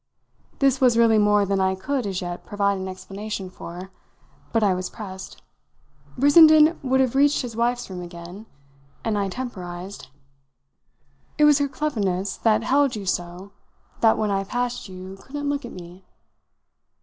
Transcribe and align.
This 0.57 0.81
was 0.81 0.97
really 0.97 1.19
more 1.19 1.45
than 1.45 1.59
I 1.61 1.75
could 1.75 2.07
as 2.07 2.21
yet 2.23 2.43
provide 2.43 2.79
an 2.79 2.87
explanation 2.87 3.51
for, 3.51 3.91
but 4.51 4.63
I 4.63 4.73
was 4.73 4.89
pressed; 4.89 5.43
Brissenden 6.17 6.79
would 6.81 6.99
have 7.01 7.13
reached 7.13 7.43
his 7.43 7.55
wife's 7.55 7.87
room 7.87 8.01
again, 8.01 8.47
and 9.03 9.15
I 9.15 9.29
temporised. 9.29 10.07
"It 11.37 11.43
was 11.43 11.59
her 11.59 11.67
cleverness 11.67 12.35
that 12.37 12.63
held 12.63 12.95
you 12.95 13.05
so 13.05 13.51
that 13.99 14.17
when 14.17 14.31
I 14.31 14.43
passed 14.43 14.89
you 14.89 15.17
couldn't 15.19 15.47
look 15.49 15.65
at 15.65 15.71
me?" 15.71 16.03